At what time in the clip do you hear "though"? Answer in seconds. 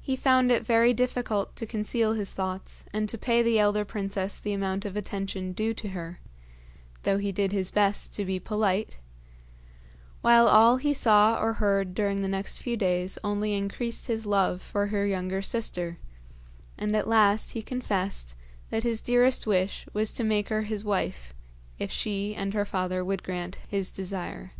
7.02-7.18